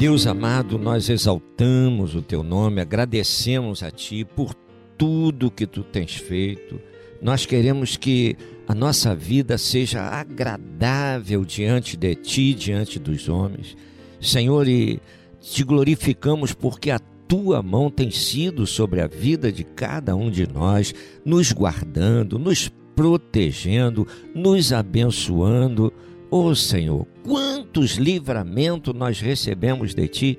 [0.00, 4.54] Deus amado, nós exaltamos o teu nome, agradecemos a ti por
[4.96, 6.80] tudo que tu tens feito.
[7.20, 8.34] Nós queremos que
[8.66, 13.76] a nossa vida seja agradável diante de ti, diante dos homens.
[14.18, 15.02] Senhor, e
[15.38, 20.50] te glorificamos porque a tua mão tem sido sobre a vida de cada um de
[20.50, 20.94] nós,
[21.26, 25.92] nos guardando, nos protegendo, nos abençoando
[26.32, 30.38] Oh Senhor, quantos livramentos nós recebemos de Ti,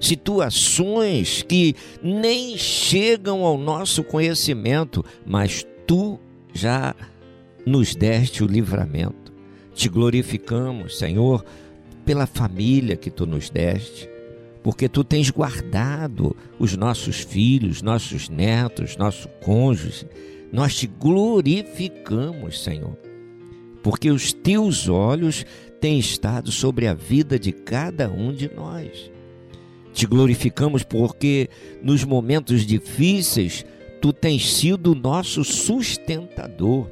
[0.00, 6.20] situações que nem chegam ao nosso conhecimento, mas Tu
[6.54, 6.94] já
[7.66, 9.32] nos deste o livramento.
[9.74, 11.44] Te glorificamos, Senhor,
[12.04, 14.08] pela família que Tu nos deste,
[14.62, 20.06] porque Tu tens guardado os nossos filhos, nossos netos, nosso cônjuge.
[20.52, 23.07] Nós te glorificamos, Senhor
[23.82, 25.44] porque os teus olhos
[25.80, 29.10] têm estado sobre a vida de cada um de nós.
[29.92, 31.48] Te glorificamos porque
[31.82, 33.64] nos momentos difíceis
[34.00, 36.88] tu tens sido o nosso sustentador.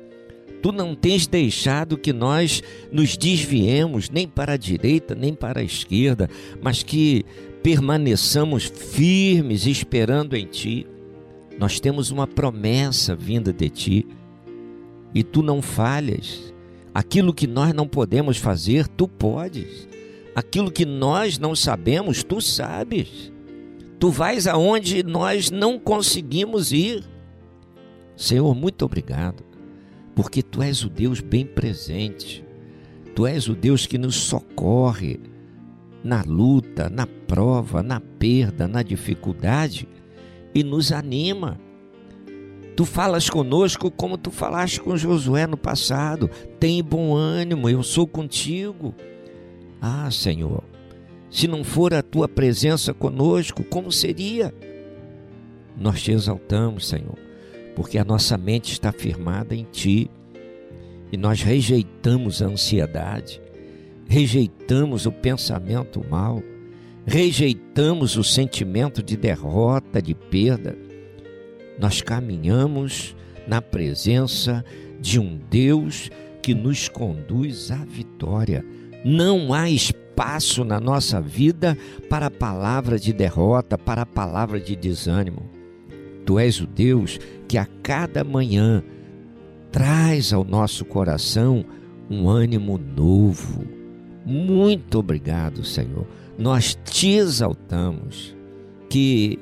[0.62, 5.64] Tu não tens deixado que nós nos desviemos nem para a direita nem para a
[5.64, 6.28] esquerda,
[6.60, 7.24] mas que
[7.62, 10.86] permaneçamos firmes esperando em ti.
[11.58, 14.06] Nós temos uma promessa vinda de ti
[15.14, 16.52] e tu não falhas.
[16.96, 19.86] Aquilo que nós não podemos fazer, tu podes.
[20.34, 23.30] Aquilo que nós não sabemos, tu sabes.
[24.00, 27.04] Tu vais aonde nós não conseguimos ir.
[28.16, 29.44] Senhor, muito obrigado,
[30.14, 32.42] porque tu és o Deus bem presente.
[33.14, 35.20] Tu és o Deus que nos socorre
[36.02, 39.86] na luta, na prova, na perda, na dificuldade
[40.54, 41.60] e nos anima.
[42.76, 46.30] Tu falas conosco como tu falaste com Josué no passado.
[46.60, 48.94] Tem bom ânimo, eu sou contigo.
[49.80, 50.62] Ah, Senhor,
[51.30, 54.54] se não for a tua presença conosco, como seria?
[55.74, 57.18] Nós te exaltamos, Senhor,
[57.74, 60.10] porque a nossa mente está firmada em ti
[61.10, 63.40] e nós rejeitamos a ansiedade,
[64.06, 66.42] rejeitamos o pensamento mal,
[67.06, 70.85] rejeitamos o sentimento de derrota, de perda
[71.78, 74.64] nós caminhamos na presença
[75.00, 76.10] de um Deus
[76.42, 78.64] que nos conduz à vitória.
[79.04, 81.76] Não há espaço na nossa vida
[82.08, 85.50] para a palavra de derrota, para a palavra de desânimo.
[86.24, 88.82] Tu és o Deus que a cada manhã
[89.70, 91.64] traz ao nosso coração
[92.10, 93.64] um ânimo novo.
[94.24, 96.06] Muito obrigado, Senhor.
[96.38, 98.34] Nós te exaltamos.
[98.88, 99.38] Que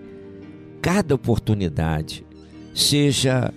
[0.80, 2.23] cada oportunidade
[2.74, 3.52] seja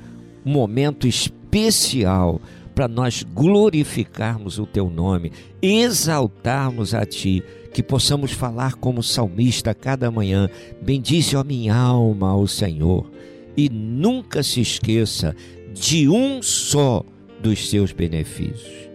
[0.46, 2.40] um momento especial
[2.76, 5.32] para nós glorificarmos o teu nome,
[5.62, 7.44] exaltarmos a ti,
[7.74, 10.48] que possamos falar como salmista cada manhã:
[10.82, 13.10] Bendice a minha alma ao Senhor,
[13.58, 15.36] e nunca se esqueça
[15.74, 17.04] de um só
[17.42, 18.88] dos seus benefícios.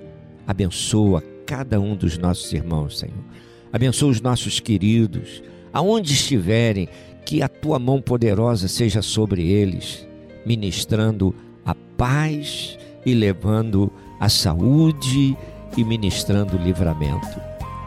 [0.46, 3.24] Abençoa cada um dos nossos irmãos, Senhor.
[3.72, 5.42] Abençoa os nossos queridos,
[5.72, 6.88] aonde estiverem,
[7.24, 10.06] que a tua mão poderosa seja sobre eles,
[10.44, 11.34] ministrando
[11.64, 15.36] a paz e levando a saúde
[15.76, 17.40] e ministrando o livramento.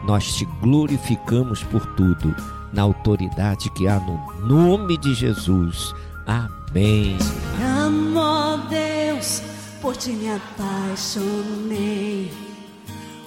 [0.04, 2.34] Nós te glorificamos por tudo,
[2.72, 5.94] na autoridade que há no nome de Jesus.
[6.26, 7.16] Amém.
[7.62, 9.42] Amo, Deus,
[9.80, 12.30] por ti me apaixonei.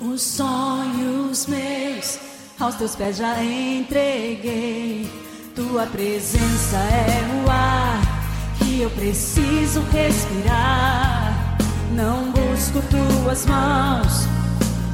[0.01, 2.19] Os sonhos meus
[2.59, 5.09] aos teus pés já entreguei.
[5.55, 7.48] Tua presença é o
[8.81, 11.57] eu preciso respirar.
[11.91, 14.27] Não busco tuas mãos,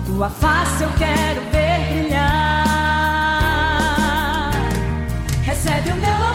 [0.05, 1.65] tua face eu quero ver
[2.05, 2.65] brilhar.
[5.43, 6.34] Recebe o meu louvor,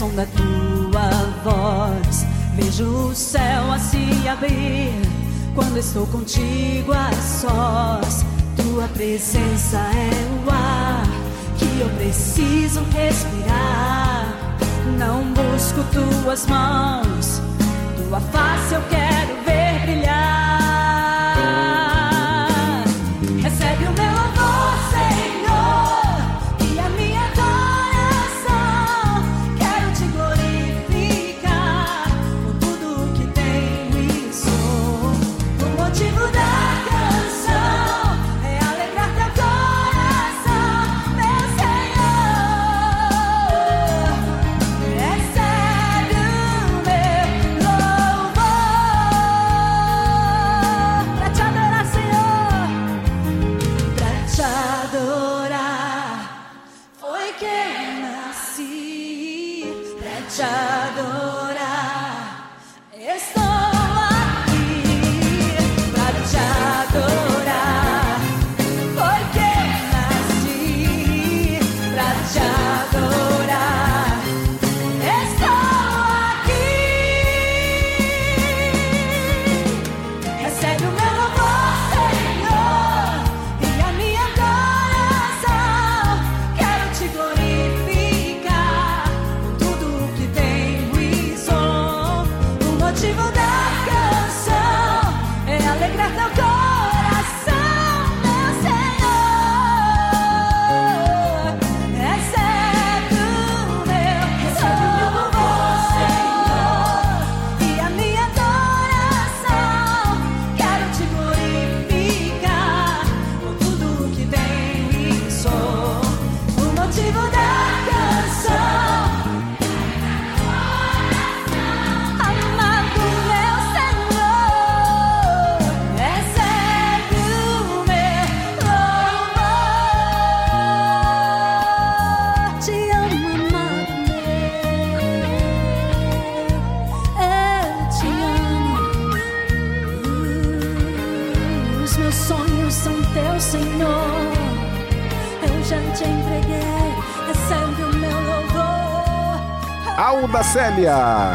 [0.00, 1.10] som da tua
[1.44, 2.24] voz.
[2.56, 4.94] Vejo o céu a se abrir
[5.54, 8.24] quando estou contigo a sós.
[8.56, 11.06] Tua presença é o ar
[11.58, 14.56] que eu preciso respirar.
[14.98, 17.42] Não busco tuas mãos,
[17.98, 20.49] tua face eu quero ver brilhar.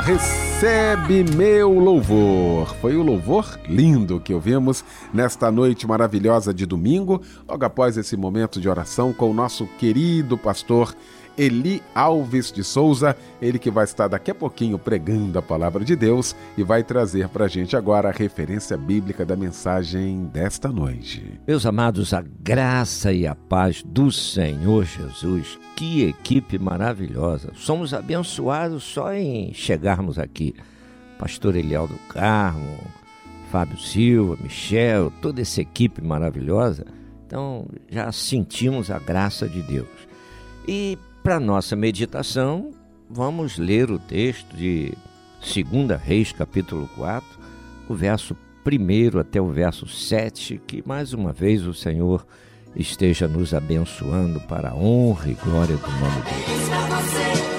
[0.03, 2.75] Recebe meu louvor.
[2.75, 8.61] Foi o louvor lindo que ouvimos nesta noite maravilhosa de domingo, logo após esse momento
[8.61, 10.95] de oração com o nosso querido pastor
[11.37, 15.95] Eli Alves de Souza, ele que vai estar daqui a pouquinho pregando a palavra de
[15.95, 21.39] Deus e vai trazer para a gente agora a referência bíblica da mensagem desta noite.
[21.47, 25.59] Meus amados, a graça e a paz do Senhor Jesus.
[25.75, 27.51] Que equipe maravilhosa.
[27.55, 30.55] Somos abençoados só em chegarmos aqui.
[31.19, 32.79] Pastor Eliel do Carmo,
[33.51, 36.85] Fábio Silva, Michel, toda essa equipe maravilhosa.
[37.25, 39.87] Então já sentimos a graça de Deus.
[40.67, 42.69] E para nossa meditação,
[43.09, 44.93] vamos ler o texto de
[45.41, 47.27] 2 Reis, capítulo 4,
[47.89, 52.23] o verso 1 até o verso 7, que mais uma vez o Senhor
[52.75, 57.54] esteja nos abençoando para a honra e glória do nome dele.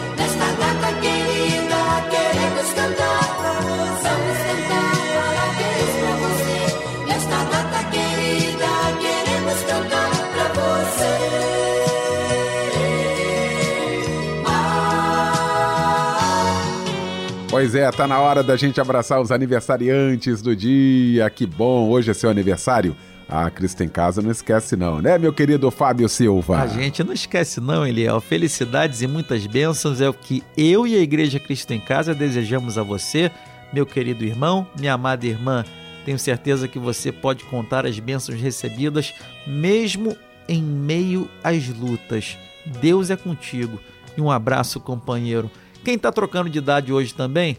[17.66, 21.28] Pois é, tá na hora da gente abraçar os aniversariantes do dia.
[21.28, 22.96] Que bom, hoje é seu aniversário.
[23.28, 26.61] Ah, Cristo em casa não esquece não, né, meu querido Fábio Silva?
[26.61, 28.20] A gente não esquece não, Eliel.
[28.20, 32.78] Felicidades e muitas bênçãos é o que eu e a Igreja Cristo em Casa desejamos
[32.78, 33.32] a você,
[33.73, 35.64] meu querido irmão, minha amada irmã.
[36.04, 39.12] Tenho certeza que você pode contar as bênçãos recebidas
[39.44, 40.16] mesmo
[40.49, 42.38] em meio às lutas.
[42.80, 43.80] Deus é contigo.
[44.16, 45.50] E um abraço, companheiro.
[45.87, 47.59] Quem está trocando de idade hoje também,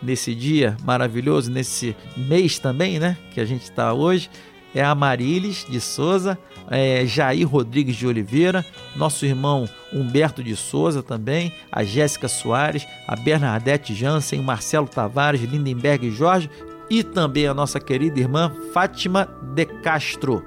[0.00, 3.18] nesse dia maravilhoso, nesse mês também, né?
[3.32, 4.30] Que a gente está hoje,
[4.72, 6.38] é a Marilis de Souza,
[6.70, 8.64] é Jair Rodrigues de Oliveira,
[8.94, 16.12] nosso irmão Humberto de Souza também, a Jéssica Soares, a Bernadette Jansen, Marcelo Tavares, Lindenberg
[16.12, 16.48] Jorge
[16.88, 20.44] e também a nossa querida irmã Fátima de Castro.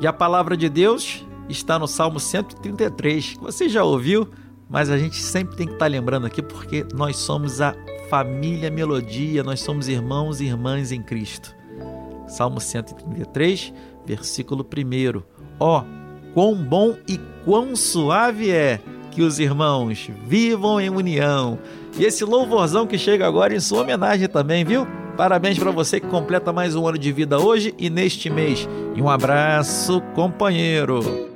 [0.00, 4.28] E a palavra de Deus está no Salmo 133, você já ouviu?
[4.68, 7.74] Mas a gente sempre tem que estar tá lembrando aqui porque nós somos a
[8.08, 11.54] família Melodia, nós somos irmãos e irmãs em Cristo.
[12.26, 13.72] Salmo 133,
[14.04, 15.22] versículo 1.
[15.60, 18.80] Ó, oh, quão bom e quão suave é
[19.10, 21.58] que os irmãos vivam em união.
[21.98, 24.86] E esse louvorzão que chega agora em sua homenagem também, viu?
[25.16, 28.68] Parabéns para você que completa mais um ano de vida hoje e neste mês.
[28.94, 31.35] E um abraço, companheiro.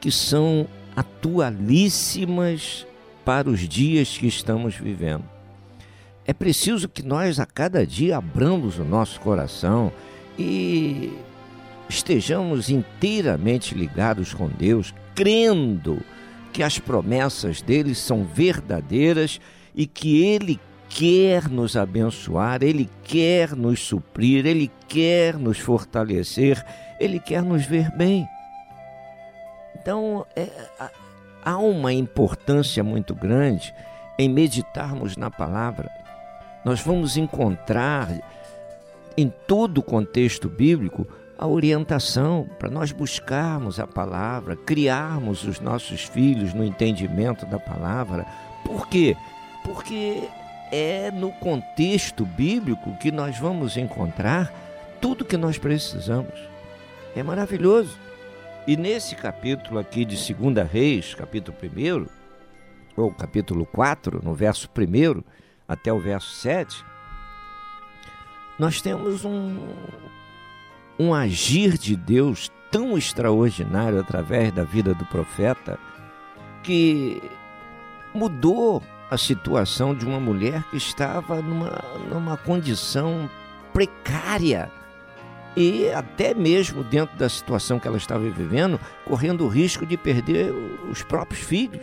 [0.02, 2.86] que são atualíssimas
[3.24, 5.24] para os dias que estamos vivendo.
[6.26, 9.92] É preciso que nós a cada dia abramos o nosso coração
[10.38, 11.14] e
[11.88, 16.02] estejamos inteiramente ligados com Deus, crendo
[16.52, 19.40] que as promessas dele são verdadeiras
[19.74, 20.60] e que ele
[20.98, 26.66] quer nos abençoar, Ele quer nos suprir, Ele quer nos fortalecer,
[27.00, 28.28] Ele quer nos ver bem.
[29.76, 30.50] Então, é,
[31.46, 33.72] há uma importância muito grande
[34.18, 35.88] em meditarmos na palavra.
[36.66, 38.10] Nós vamos encontrar
[39.16, 41.08] em todo o contexto bíblico
[41.38, 48.26] a orientação para nós buscarmos a palavra, criarmos os nossos filhos no entendimento da palavra.
[48.66, 49.16] Por quê?
[49.64, 50.28] Porque
[50.72, 54.52] é no contexto bíblico que nós vamos encontrar
[55.02, 56.34] tudo que nós precisamos.
[57.16, 57.98] É maravilhoso.
[58.68, 62.06] E nesse capítulo aqui de 2 Reis, capítulo 1,
[63.02, 65.24] ou capítulo 4, no verso 1
[65.68, 66.84] até o verso 7,
[68.60, 69.58] nós temos um,
[71.00, 75.80] um agir de Deus tão extraordinário através da vida do profeta
[76.64, 77.22] que
[78.14, 83.30] mudou a situação de uma mulher que estava numa, numa condição
[83.74, 84.70] precária
[85.56, 90.54] e até mesmo dentro da situação que ela estava vivendo, correndo o risco de perder
[90.92, 91.82] os próprios filhos.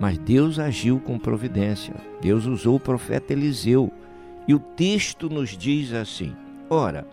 [0.00, 1.94] Mas Deus agiu com providência.
[2.20, 3.92] Deus usou o profeta Eliseu.
[4.48, 6.34] E o texto nos diz assim:
[6.68, 7.06] Ora,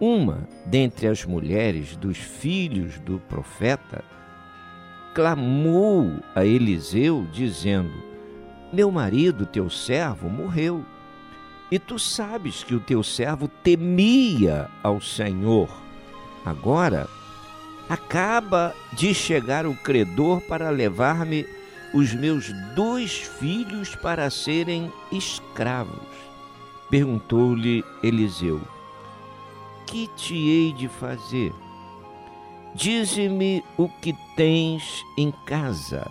[0.00, 4.04] uma dentre as mulheres dos filhos do profeta
[5.14, 7.92] clamou a Eliseu, dizendo:
[8.72, 10.84] Meu marido, teu servo, morreu.
[11.70, 15.68] E tu sabes que o teu servo temia ao Senhor.
[16.44, 17.08] Agora,
[17.88, 21.46] acaba de chegar o credor para levar-me
[21.92, 25.98] os meus dois filhos para serem escravos.
[26.88, 28.60] Perguntou-lhe Eliseu:
[29.86, 31.52] Que te hei de fazer?
[32.74, 36.08] Dize-me o que tens em casa.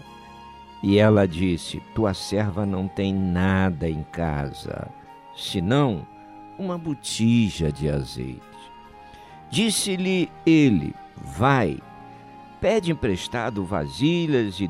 [0.84, 4.90] E ela disse: Tua serva não tem nada em casa,
[5.36, 6.06] senão
[6.58, 8.42] uma botija de azeite.
[9.50, 11.80] Disse-lhe ele: Vai,
[12.60, 14.70] pede emprestado vasilhas e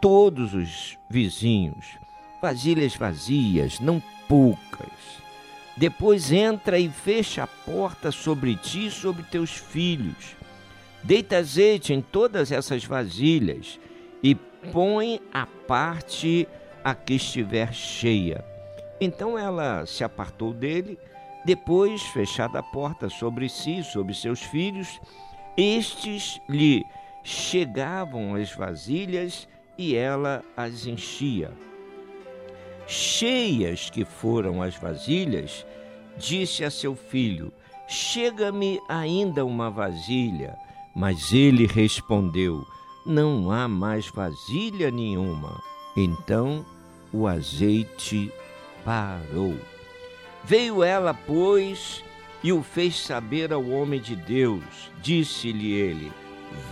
[0.00, 1.98] todos os vizinhos,
[2.40, 5.18] vasilhas vazias, não poucas.
[5.76, 10.37] Depois entra e fecha a porta sobre ti e sobre teus filhos
[11.08, 13.80] Deita azeite em todas essas vasilhas
[14.22, 16.46] e põe a parte
[16.84, 18.44] a que estiver cheia.
[19.00, 20.98] Então ela se apartou dele,
[21.46, 25.00] depois, fechada a porta sobre si, sobre seus filhos,
[25.56, 26.84] estes lhe
[27.24, 31.50] chegavam as vasilhas e ela as enchia.
[32.86, 35.64] Cheias que foram as vasilhas,
[36.18, 37.50] disse a seu filho:
[37.86, 40.67] Chega-me ainda uma vasilha.
[40.98, 42.66] Mas ele respondeu:
[43.06, 45.62] Não há mais vasilha nenhuma.
[45.96, 46.66] Então
[47.12, 48.32] o azeite
[48.84, 49.56] parou.
[50.42, 52.02] Veio ela, pois,
[52.42, 54.90] e o fez saber ao homem de Deus.
[55.00, 56.12] Disse-lhe ele: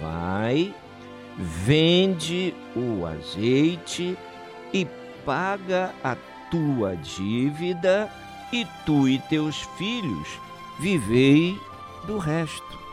[0.00, 0.74] Vai,
[1.38, 4.18] vende o azeite
[4.72, 4.84] e
[5.24, 6.16] paga a
[6.50, 8.10] tua dívida,
[8.52, 10.28] e tu e teus filhos
[10.80, 11.56] vivei
[12.08, 12.85] do resto.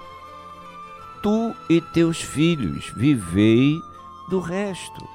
[1.24, 3.82] Tu e teus filhos vivei
[4.30, 5.08] do resto.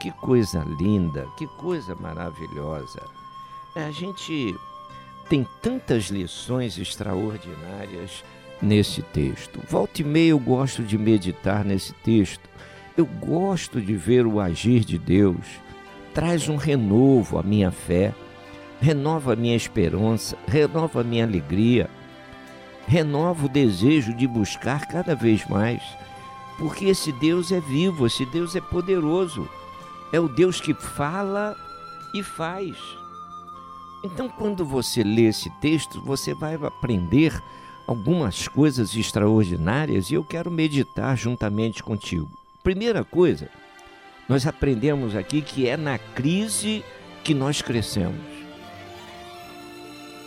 [0.00, 3.00] Que coisa linda, que coisa maravilhosa.
[3.76, 4.52] A gente
[5.28, 8.24] tem tantas lições extraordinárias
[8.60, 9.60] nesse texto.
[9.70, 12.50] Volta e meia eu gosto de meditar nesse texto.
[12.96, 15.60] Eu gosto de ver o agir de Deus.
[16.12, 18.12] Traz um renovo à minha fé,
[18.80, 21.88] renova a minha esperança, renova a minha alegria,
[22.86, 25.82] renova o desejo de buscar cada vez mais.
[26.58, 29.48] Porque esse Deus é vivo, esse Deus é poderoso.
[30.12, 31.56] É o Deus que fala
[32.14, 32.76] e faz.
[34.04, 37.42] Então, quando você lê esse texto, você vai aprender
[37.86, 42.30] algumas coisas extraordinárias e eu quero meditar juntamente contigo.
[42.62, 43.48] Primeira coisa,
[44.28, 46.84] nós aprendemos aqui que é na crise
[47.22, 48.33] que nós crescemos.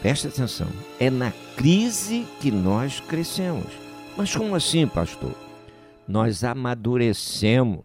[0.02, 0.68] Presta atenção,
[1.00, 3.72] é na crise que nós crescemos.
[4.16, 5.34] Mas como assim, pastor?
[6.08, 7.84] Nós amadurecemos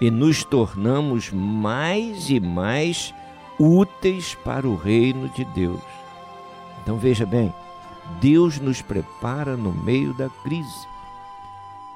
[0.00, 3.12] e nos tornamos mais e mais
[3.58, 5.80] úteis para o reino de Deus.
[6.82, 7.52] Então veja bem,
[8.20, 10.86] Deus nos prepara no meio da crise.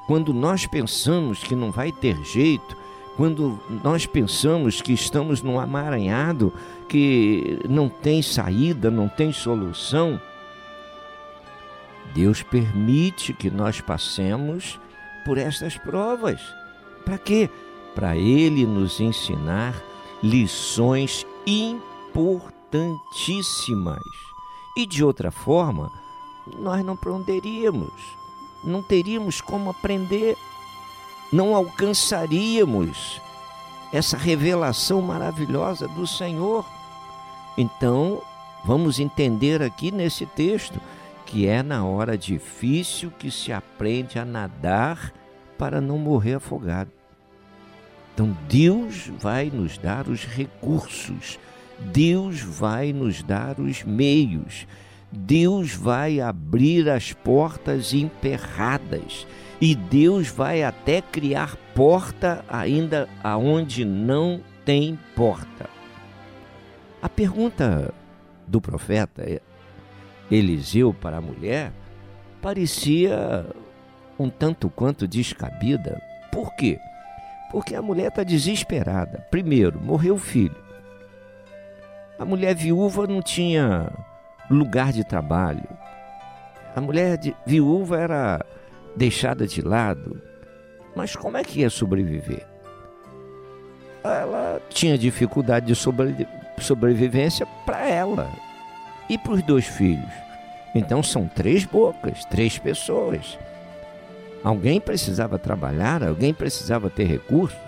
[0.06, 2.76] Quando nós pensamos que não vai ter jeito,
[3.16, 6.52] quando nós pensamos que estamos num amaranhado,
[6.92, 10.20] que não tem saída, não tem solução,
[12.14, 14.78] Deus permite que nós passemos
[15.24, 16.38] por estas provas.
[17.02, 17.48] Para quê?
[17.94, 19.82] Para Ele nos ensinar
[20.22, 24.04] lições importantíssimas.
[24.76, 25.90] E de outra forma,
[26.58, 28.02] nós não aprenderíamos,
[28.62, 30.36] não teríamos como aprender,
[31.32, 33.18] não alcançaríamos
[33.90, 36.66] essa revelação maravilhosa do Senhor.
[37.56, 38.22] Então,
[38.64, 40.80] vamos entender aqui nesse texto
[41.26, 45.12] que é na hora difícil que se aprende a nadar
[45.56, 46.90] para não morrer afogado.
[48.12, 51.38] Então Deus vai nos dar os recursos,
[51.78, 54.66] Deus vai nos dar os meios,
[55.10, 59.26] Deus vai abrir as portas emperradas
[59.58, 65.71] e Deus vai até criar porta ainda aonde não tem porta.
[67.02, 67.92] A pergunta
[68.46, 69.24] do profeta
[70.30, 71.72] Eliseu para a mulher
[72.40, 73.44] parecia
[74.18, 76.00] um tanto quanto descabida.
[76.30, 76.78] Por quê?
[77.50, 79.26] Porque a mulher está desesperada.
[79.30, 80.56] Primeiro, morreu o filho.
[82.18, 83.90] A mulher viúva não tinha
[84.48, 85.68] lugar de trabalho.
[86.74, 88.46] A mulher viúva era
[88.96, 90.22] deixada de lado.
[90.94, 92.46] Mas como é que ia sobreviver?
[94.04, 96.26] Ela tinha dificuldade de sobre,
[96.62, 98.30] sobrevivência para ela
[99.08, 100.10] e para os dois filhos.
[100.74, 103.38] Então são três bocas, três pessoas.
[104.42, 107.58] Alguém precisava trabalhar, alguém precisava ter recursos,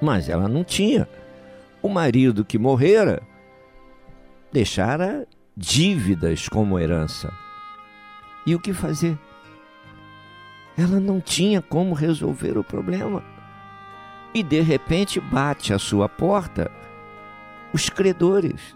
[0.00, 1.08] mas ela não tinha.
[1.80, 3.22] O marido que morrera
[4.52, 7.32] deixara dívidas como herança.
[8.46, 9.16] E o que fazer?
[10.76, 13.22] Ela não tinha como resolver o problema.
[14.34, 16.70] E de repente bate à sua porta
[17.72, 18.74] os credores,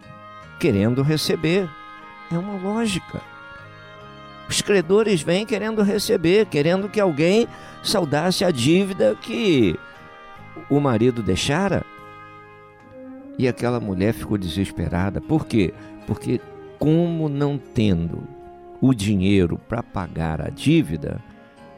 [0.59, 1.68] querendo receber.
[2.30, 3.20] É uma lógica.
[4.48, 7.46] Os credores vêm querendo receber, querendo que alguém
[7.82, 9.78] saudasse a dívida que
[10.70, 11.85] o marido deixara.
[13.38, 15.20] E aquela mulher ficou desesperada.
[15.20, 15.74] Por quê?
[16.06, 16.40] Porque,
[16.78, 18.22] como não tendo
[18.80, 21.20] o dinheiro para pagar a dívida,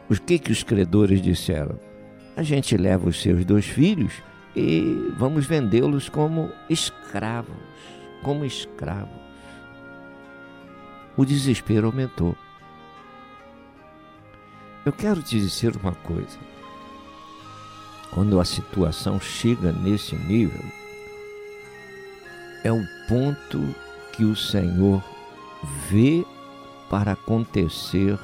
[0.09, 1.79] o que, que os credores disseram?
[2.37, 4.23] A gente leva os seus dois filhos
[4.59, 7.57] e vamos vendê-los como escravos.
[8.23, 9.21] Como escravos.
[11.17, 12.37] O desespero aumentou.
[14.85, 16.39] Eu quero te dizer uma coisa.
[18.11, 20.65] Quando a situação chega nesse nível,
[22.65, 23.75] é o ponto
[24.13, 25.05] que o Senhor
[25.89, 26.25] vê
[26.91, 28.19] para acontecer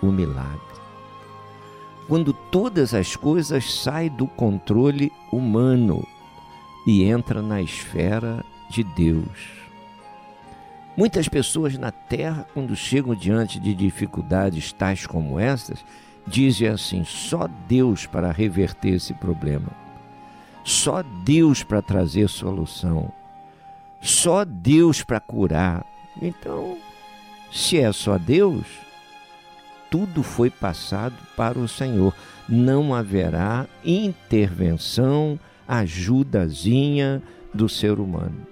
[0.00, 0.71] o milagre.
[2.12, 6.06] Quando todas as coisas saem do controle humano
[6.86, 9.48] e entra na esfera de Deus.
[10.94, 15.82] Muitas pessoas na Terra, quando chegam diante de dificuldades tais como essas,
[16.26, 19.70] dizem assim: só Deus para reverter esse problema,
[20.62, 23.10] só Deus para trazer solução,
[24.02, 25.82] só Deus para curar.
[26.20, 26.76] Então,
[27.50, 28.66] se é só Deus,
[29.92, 32.14] tudo foi passado para o Senhor.
[32.48, 38.46] Não haverá intervenção, ajudazinha do ser humano.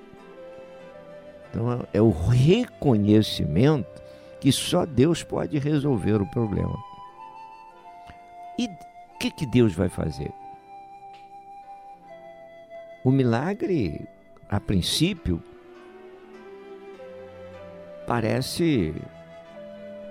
[1.49, 4.03] Então é o reconhecimento
[4.39, 6.77] que só Deus pode resolver o problema.
[8.59, 10.31] E o que, que Deus vai fazer?
[13.03, 14.07] O milagre,
[14.47, 15.43] a princípio,
[18.07, 18.95] parece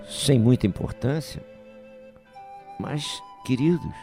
[0.09, 1.41] sem muita importância,
[2.79, 3.93] mas, queridos,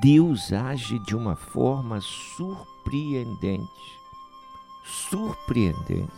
[0.00, 3.66] Deus age de uma forma surpreendente.
[4.84, 6.12] Surpreendente.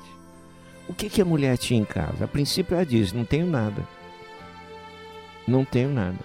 [0.89, 2.25] O que, que a mulher tinha em casa?
[2.25, 3.87] A princípio ela diz: não tenho nada.
[5.47, 6.19] Não tenho nada.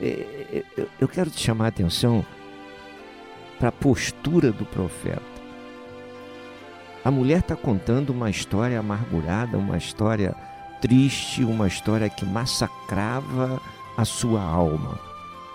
[0.00, 2.24] É, é, eu quero te chamar a atenção
[3.58, 5.22] para a postura do profeta.
[7.04, 10.34] A mulher está contando uma história amargurada, uma história
[10.82, 13.62] triste, uma história que massacrava
[13.96, 14.98] a sua alma.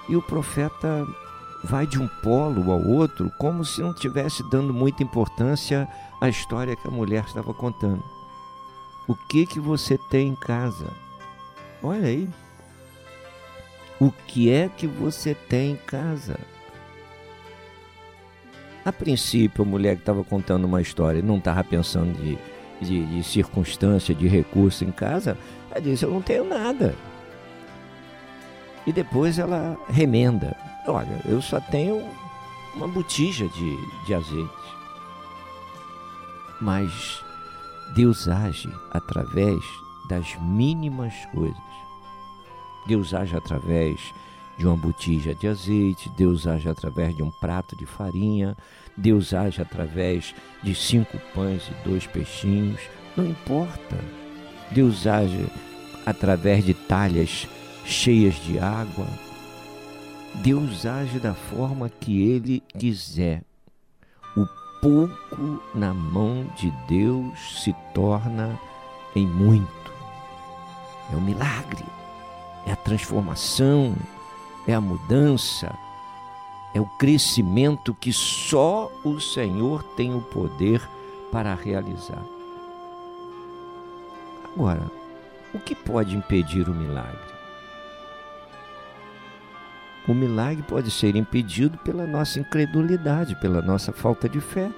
[0.10, 1.06] E o profeta
[1.64, 5.88] vai de um polo ao outro como se não tivesse dando muita importância
[6.22, 8.04] à história que a mulher estava contando.
[9.06, 10.88] O que que você tem em casa?
[11.84, 12.30] Olha aí.
[14.00, 16.40] O que é que você tem em casa?
[18.86, 22.38] A princípio, a mulher que estava contando uma história não estava pensando de,
[22.82, 25.38] de, de circunstância, de recurso em casa,
[25.72, 26.96] ela disse: Eu não tenho nada.
[28.86, 30.56] E depois ela remenda:
[30.88, 32.04] Olha, eu só tenho
[32.76, 34.68] uma botija de, de azeite.
[36.62, 37.22] Mas
[37.96, 39.60] Deus age através
[40.10, 41.58] das mínimas coisas.
[42.88, 44.00] Deus age através
[44.58, 48.58] de uma botija de azeite, Deus age através de um prato de farinha,
[48.96, 52.82] Deus age através de cinco pães e dois peixinhos,
[53.16, 53.98] não importa.
[54.72, 55.46] Deus age
[56.06, 57.48] através de talhas
[57.86, 59.08] cheias de água.
[60.36, 63.44] Deus age da forma que Ele quiser.
[64.36, 64.46] O
[64.82, 68.60] pouco na mão de Deus se torna
[69.16, 69.68] em muito.
[71.12, 71.86] É o milagre,
[72.66, 73.96] é a transformação,
[74.68, 75.74] é a mudança,
[76.74, 80.82] é o crescimento que só o Senhor tem o poder
[81.32, 82.24] para realizar.
[84.54, 84.92] Agora,
[85.54, 87.38] o que pode impedir o milagre?
[90.08, 94.72] O milagre pode ser impedido pela nossa incredulidade, pela nossa falta de fé.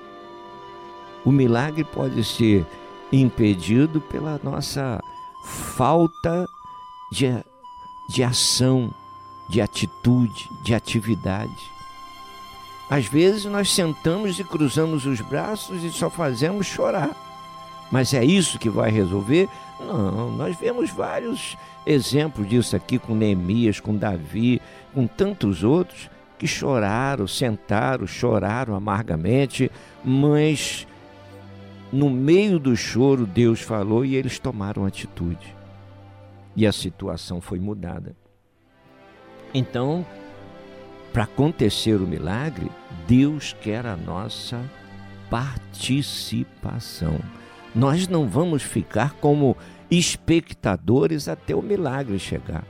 [1.23, 2.65] O milagre pode ser
[3.11, 4.99] impedido pela nossa
[5.43, 6.47] falta
[7.11, 7.27] de,
[8.09, 8.93] de ação,
[9.49, 11.71] de atitude, de atividade.
[12.89, 17.15] Às vezes nós sentamos e cruzamos os braços e só fazemos chorar.
[17.91, 19.49] Mas é isso que vai resolver?
[19.79, 24.61] Não, nós vemos vários exemplos disso aqui com Neemias, com Davi,
[24.93, 29.71] com tantos outros que choraram, sentaram, choraram amargamente,
[30.03, 30.87] mas
[31.91, 35.55] no meio do choro Deus falou e eles tomaram atitude.
[36.55, 38.15] E a situação foi mudada.
[39.53, 40.05] Então,
[41.11, 42.69] para acontecer o milagre,
[43.07, 44.61] Deus quer a nossa
[45.29, 47.19] participação.
[47.73, 49.55] Nós não vamos ficar como
[49.89, 52.63] espectadores até o milagre chegar.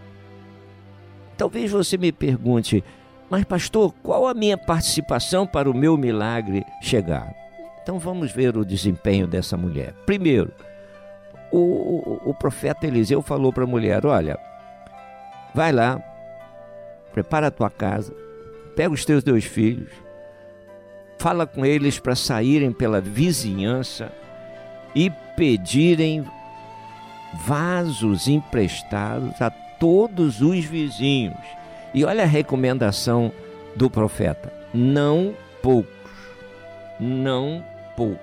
[1.38, 2.84] Talvez você me pergunte,
[3.30, 7.34] mas pastor, qual a minha participação para o meu milagre chegar?
[7.82, 9.94] Então vamos ver o desempenho dessa mulher.
[10.06, 10.52] Primeiro,
[11.52, 14.38] o, o, o profeta Eliseu falou para a mulher: Olha,
[15.54, 16.00] vai lá,
[17.20, 18.14] prepara a tua casa,
[18.78, 19.92] pega os teus dois filhos,
[21.18, 24.10] fala com eles para saírem pela vizinhança
[24.96, 26.26] e pedirem
[27.46, 31.38] vasos emprestados a todos os vizinhos.
[31.94, 33.34] E olha a recomendação
[33.76, 36.12] do profeta: não poucos,
[36.98, 37.62] não
[37.98, 38.18] poucos.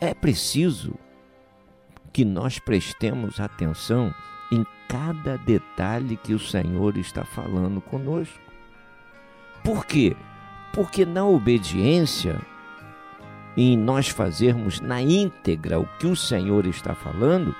[0.00, 0.94] É preciso
[2.10, 4.14] que nós prestemos atenção
[4.88, 8.38] cada detalhe que o Senhor está falando conosco.
[9.62, 10.16] Por quê?
[10.72, 12.40] Porque na obediência,
[13.56, 17.54] em nós fazermos na íntegra o que o Senhor está falando,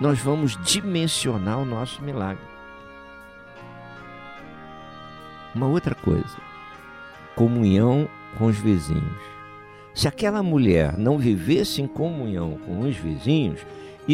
[0.00, 2.42] nós vamos dimensionar o nosso milagre.
[5.54, 6.36] Uma outra coisa,
[7.34, 9.20] comunhão com os vizinhos.
[9.92, 13.60] Se aquela mulher não vivesse em comunhão com os vizinhos,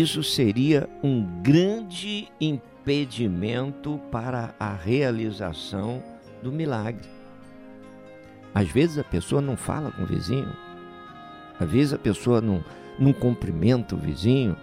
[0.00, 6.02] isso seria um grande impedimento para a realização
[6.42, 7.08] do milagre.
[8.54, 10.52] Às vezes a pessoa não fala com o vizinho,
[11.58, 12.62] às vezes a pessoa não,
[12.98, 14.54] não cumprimenta o vizinho,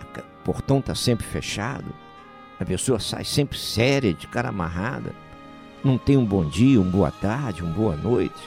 [0.00, 1.94] o portão está sempre fechado,
[2.58, 5.12] a pessoa sai sempre séria, de cara amarrada,
[5.84, 8.42] não tem um bom dia, uma boa tarde, uma boa noite.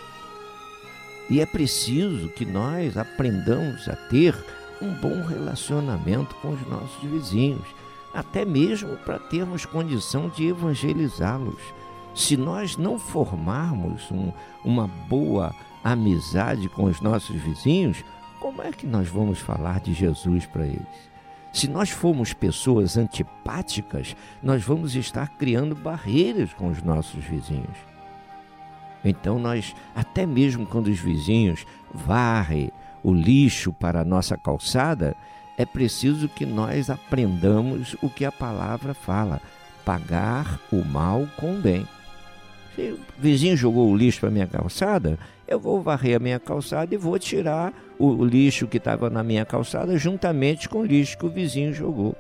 [1.29, 4.35] E é preciso que nós aprendamos a ter
[4.81, 7.67] um bom relacionamento com os nossos vizinhos,
[8.13, 11.61] até mesmo para termos condição de evangelizá-los.
[12.15, 14.31] Se nós não formarmos um,
[14.63, 18.03] uma boa amizade com os nossos vizinhos,
[18.39, 21.07] como é que nós vamos falar de Jesus para eles?
[21.53, 27.77] Se nós formos pessoas antipáticas, nós vamos estar criando barreiras com os nossos vizinhos.
[29.03, 32.71] Então nós, até mesmo quando os vizinhos varrem
[33.03, 35.15] o lixo para a nossa calçada,
[35.57, 39.41] é preciso que nós aprendamos o que a palavra fala:
[39.83, 41.87] pagar o mal com o bem.
[42.75, 46.93] Se o vizinho jogou o lixo para minha calçada, eu vou varrer a minha calçada
[46.93, 51.25] e vou tirar o lixo que estava na minha calçada juntamente com o lixo que
[51.25, 52.15] o vizinho jogou.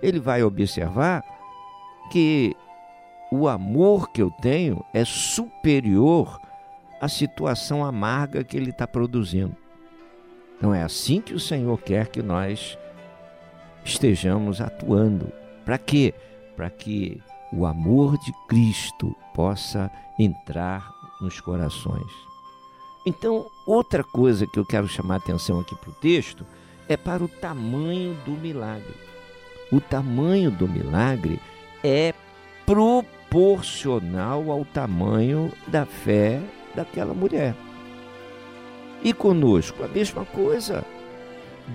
[0.00, 1.24] Ele vai observar
[2.12, 2.54] que
[3.32, 6.40] o amor que eu tenho é superior
[7.00, 9.56] à situação amarga que ele está produzindo.
[10.60, 12.76] Não é assim que o Senhor quer que nós
[13.84, 15.32] estejamos atuando.
[15.64, 16.14] Para quê?
[16.56, 17.20] Para que
[17.52, 20.90] o amor de Cristo possa entrar
[21.20, 22.12] nos corações.
[23.06, 26.44] Então, outra coisa que eu quero chamar a atenção aqui para o texto
[26.88, 28.94] é para o tamanho do milagre.
[29.70, 31.40] O tamanho do milagre
[31.82, 32.12] é
[32.66, 36.40] proporcional proporcional ao tamanho da fé
[36.74, 37.54] daquela mulher.
[39.02, 40.84] E conosco, a mesma coisa.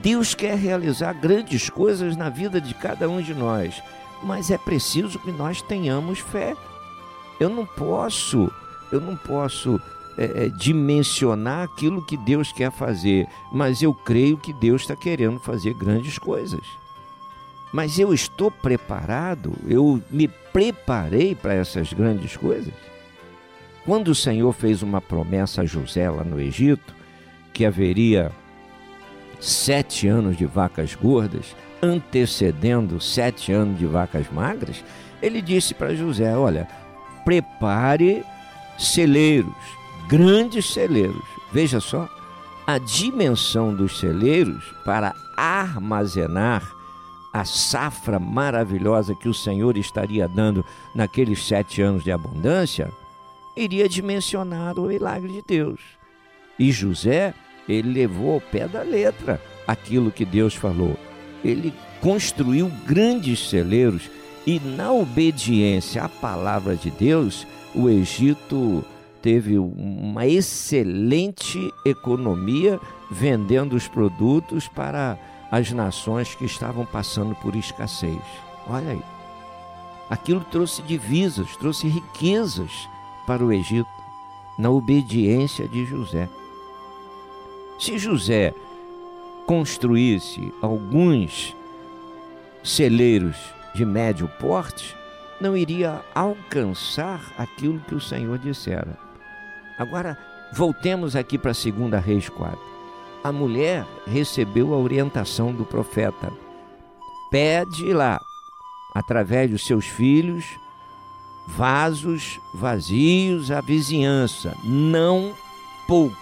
[0.02, 3.82] Deus quer realizar grandes coisas na vida de cada um de nós,
[4.24, 6.56] mas é preciso que nós tenhamos fé.
[7.40, 8.52] Eu não posso,
[8.92, 9.80] eu não posso
[10.18, 15.40] é, é, dimensionar aquilo que Deus quer fazer, mas eu creio que Deus está querendo
[15.40, 16.62] fazer grandes coisas.
[17.72, 22.74] Mas eu estou preparado, eu me preparei para essas grandes coisas.
[23.84, 26.94] Quando o Senhor fez uma promessa a José lá no Egito,
[27.54, 28.32] que haveria
[29.40, 34.84] sete anos de vacas gordas, antecedendo sete anos de vacas magras,
[35.22, 36.68] ele disse para José: Olha,
[37.24, 38.24] prepare
[38.78, 39.54] celeiros,
[40.08, 41.24] grandes celeiros.
[41.52, 42.10] Veja só,
[42.66, 46.64] a dimensão dos celeiros para armazenar
[47.34, 52.92] a safra maravilhosa que o Senhor estaria dando naqueles sete anos de abundância,
[53.58, 55.80] iria dimensionar o milagre de Deus.
[56.60, 57.34] E José,
[57.68, 60.98] ele levou ao pé da letra aquilo que Deus falou.
[61.44, 64.10] Ele construiu grandes celeiros
[64.46, 68.84] e, na obediência à palavra de Deus, o Egito
[69.22, 75.18] teve uma excelente economia vendendo os produtos para
[75.50, 78.20] as nações que estavam passando por escassez.
[78.68, 79.02] Olha aí.
[80.10, 82.72] Aquilo trouxe divisas, trouxe riquezas
[83.26, 83.88] para o Egito,
[84.60, 86.28] na obediência de José.
[87.80, 88.54] Se José
[89.46, 91.56] construísse alguns
[92.64, 93.36] celeiros
[93.76, 94.96] de médio porte,
[95.42, 98.98] não iria alcançar aquilo que o Senhor dissera.
[99.78, 100.18] Agora,
[100.54, 102.74] voltemos aqui para 2 Reis 4
[103.24, 106.32] a mulher recebeu a orientação do profeta.
[107.32, 108.20] Pede lá,
[108.94, 110.46] através dos seus filhos,
[111.48, 115.34] vasos vazios à vizinhança, não
[115.88, 116.18] poucos,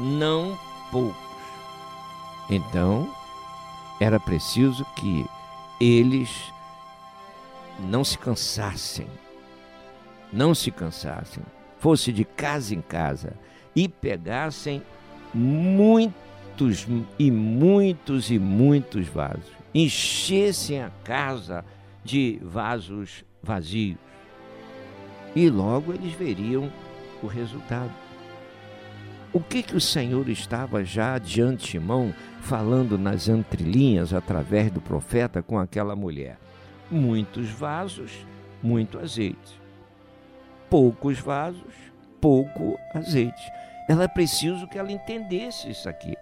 [0.00, 0.58] não
[0.90, 1.16] poucos.
[2.48, 3.08] Então,
[4.00, 5.24] era preciso que
[5.80, 6.52] eles
[7.78, 9.06] não se cansassem,
[10.32, 11.42] não se cansassem,
[11.78, 13.34] fosse de casa em casa
[13.74, 14.82] e pegassem
[15.32, 16.86] muitos
[17.18, 21.64] e muitos e muitos vasos, enchessem a casa
[22.04, 23.98] de vasos vazios.
[25.34, 26.70] E logo eles veriam
[27.22, 27.92] o resultado.
[29.32, 35.42] O que, que o Senhor estava já de antemão falando nas entrelinhas através do profeta
[35.42, 36.36] com aquela mulher?
[36.90, 38.26] Muitos vasos,
[38.62, 39.60] muito azeite.
[40.68, 41.74] Poucos vasos,
[42.20, 43.50] pouco azeite
[43.90, 46.16] ela é preciso que ela entendesse isso aqui.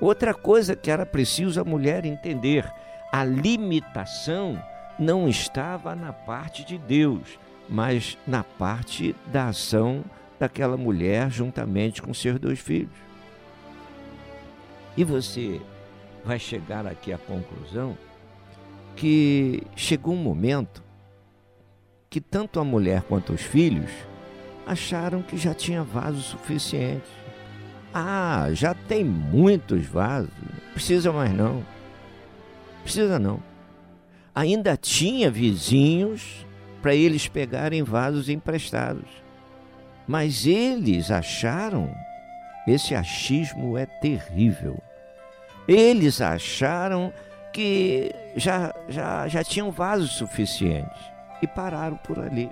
[0.00, 2.64] Outra coisa que era preciso a mulher entender:
[3.10, 4.62] a limitação
[4.96, 10.04] não estava na parte de Deus, mas na parte da ação
[10.38, 12.92] daquela mulher juntamente com seus dois filhos.
[14.96, 15.60] E você
[16.24, 17.96] vai chegar aqui à conclusão
[18.96, 20.82] que chegou um momento
[22.10, 23.90] que tanto a mulher quanto os filhos
[24.66, 27.08] acharam que já tinha vaso suficiente.
[27.92, 31.64] Ah, já tem muitos vasos, não precisa mais não.
[32.82, 33.42] Precisa não.
[34.34, 36.46] Ainda tinha vizinhos
[36.82, 39.08] para eles pegarem vasos emprestados.
[40.08, 41.94] Mas eles acharam,
[42.66, 44.82] esse achismo é terrível.
[45.68, 47.12] Eles acharam
[47.52, 50.98] que já, já, já tinham vasos suficientes
[51.42, 52.50] e pararam por ali.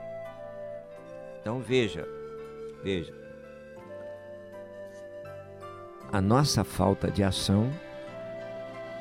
[1.40, 2.06] Então veja,
[2.84, 3.14] veja.
[6.12, 7.72] A nossa falta de ação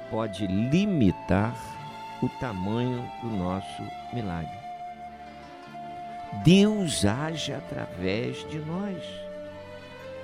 [0.09, 1.53] pode limitar
[2.23, 3.83] o tamanho do nosso
[4.13, 4.64] milagre.
[6.43, 9.03] Deus age através de nós.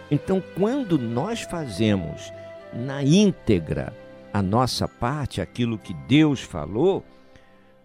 [0.10, 2.34] Então, quando nós fazemos
[2.74, 3.94] na íntegra
[4.34, 7.06] a nossa parte, aquilo que Deus falou,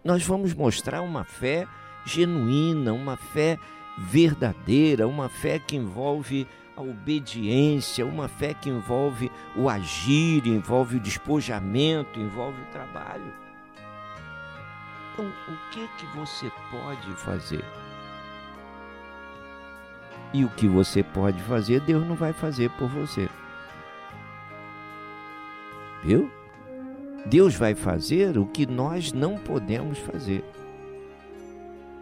[0.03, 1.65] nós vamos mostrar uma fé
[2.05, 3.57] genuína, uma fé
[3.97, 10.99] verdadeira, uma fé que envolve a obediência, uma fé que envolve o agir, envolve o
[10.99, 13.33] despojamento, envolve o trabalho.
[15.13, 17.65] Então, o que que você pode fazer?
[20.33, 23.29] E o que você pode fazer, Deus não vai fazer por você.
[26.03, 26.29] Viu?
[27.25, 30.43] Deus vai fazer o que nós não podemos fazer.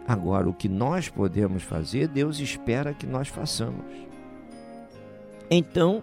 [0.06, 3.84] Agora, o que nós podemos fazer, Deus espera que nós façamos.
[5.50, 6.02] Então,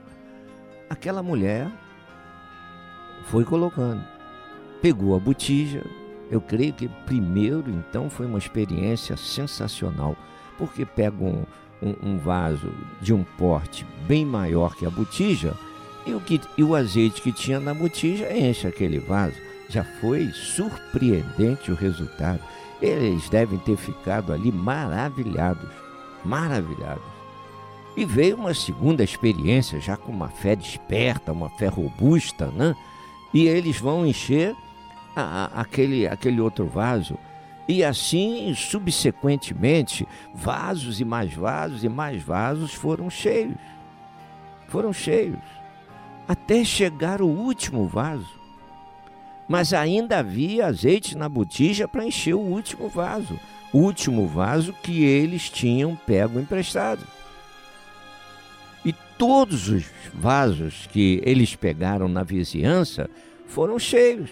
[0.90, 1.72] aquela mulher
[3.26, 4.04] foi colocando,
[4.82, 5.86] pegou a botija.
[6.30, 10.18] Eu creio que primeiro, então, foi uma experiência sensacional,
[10.58, 11.46] porque pega um,
[11.84, 12.72] um, um vaso
[13.02, 15.54] de um porte bem maior que a botija
[16.06, 19.36] e o, que, e o azeite que tinha na botija enche aquele vaso.
[19.70, 22.40] Já foi surpreendente o resultado.
[22.82, 25.70] Eles devem ter ficado ali maravilhados,
[26.24, 27.04] maravilhados.
[27.96, 32.76] E veio uma segunda experiência, já com uma fé desperta, uma fé robusta, né?
[33.34, 34.56] E eles vão encher
[35.16, 37.18] a, a, aquele, aquele outro vaso.
[37.68, 43.56] E assim, subsequentemente, vasos e mais vasos e mais vasos foram cheios.
[44.68, 45.40] Foram cheios
[46.28, 48.42] até chegar o último vaso.
[49.48, 53.40] Mas ainda havia azeite na botija para encher o último vaso,
[53.74, 57.06] o último vaso que eles tinham pego emprestado.
[58.86, 63.10] E todos os vasos que eles pegaram na vizinhança
[63.46, 64.32] foram cheios.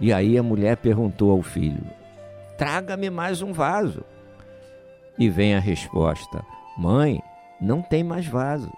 [0.00, 1.84] E aí a mulher perguntou ao filho:
[2.58, 4.02] Traga-me mais um vaso.
[5.16, 6.44] E vem a resposta:
[6.76, 7.22] Mãe,
[7.60, 8.72] não tem mais vasos.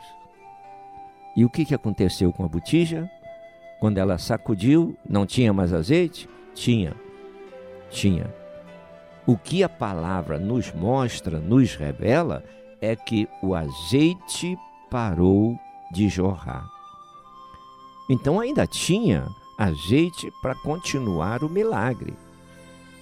[1.35, 3.11] E o que, aconteceu com a botija?
[3.81, 6.29] Quando ela sacudiu, não tinha mais azeite?
[6.55, 6.95] Tinha.
[7.89, 8.27] Tinha.
[9.27, 12.45] O que a palavra nos mostra, nos revela,
[12.83, 14.59] é que o azeite
[14.91, 15.59] parou
[15.91, 16.67] de jorrar.
[18.11, 19.27] Então ainda tinha
[19.57, 22.15] azeite para continuar o milagre.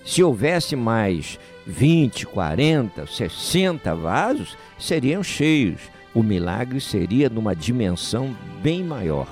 [0.05, 5.81] Se houvesse mais 20, 40, 60 vasos, seriam cheios
[6.19, 9.29] o milagre seria numa dimensão bem maior.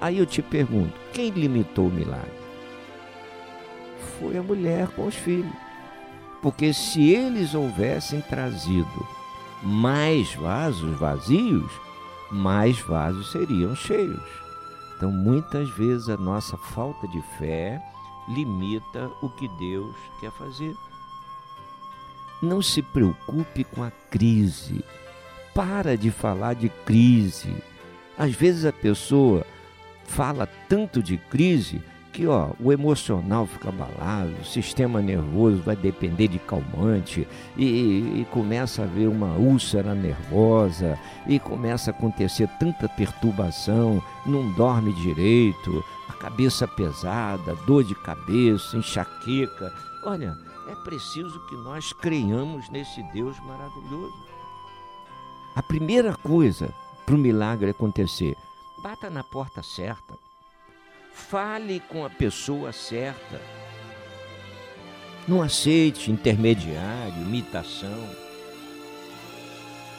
[0.00, 2.30] Aí eu te pergunto: quem limitou o milagre?
[4.18, 5.52] Foi a mulher com os filhos.
[6.42, 9.06] Porque se eles houvessem trazido
[9.62, 11.72] mais vasos vazios,
[12.30, 14.22] mais vasos seriam cheios.
[14.96, 17.80] Então, muitas vezes a nossa falta de fé
[18.28, 20.74] limita o que Deus quer fazer.
[22.42, 24.84] Não se preocupe com a crise
[25.54, 27.56] para de falar de crise.
[28.18, 29.46] Às vezes a pessoa
[30.04, 31.82] fala tanto de crise
[32.16, 37.64] que ó, o emocional fica abalado, o sistema nervoso vai depender de calmante e,
[38.22, 44.94] e, começa a haver uma úlcera nervosa e começa a acontecer tanta perturbação, não dorme
[44.94, 49.70] direito, a cabeça pesada, dor de cabeça, enxaqueca.
[50.02, 50.34] Olha,
[50.70, 54.24] é preciso que nós creiamos nesse Deus maravilhoso.
[55.54, 56.72] A primeira coisa
[57.04, 58.34] para o milagre acontecer,
[58.82, 60.25] bata na porta certa.
[61.16, 63.40] Fale com a pessoa certa.
[65.26, 68.08] Não aceite intermediário, imitação.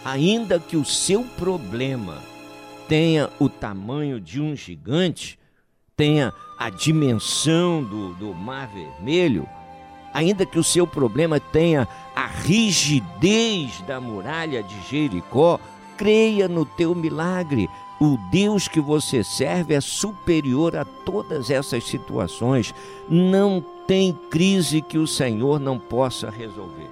[0.05, 2.21] Ainda que o seu problema
[2.87, 5.37] tenha o tamanho de um gigante,
[5.97, 9.49] tenha a dimensão do, do Mar Vermelho,
[10.13, 15.59] ainda que o seu problema tenha a rigidez da muralha de Jericó,
[15.97, 17.67] creia no teu milagre.
[17.99, 22.73] O Deus que você serve é superior a todas essas situações.
[23.09, 26.89] Não tem crise que o Senhor não possa resolver.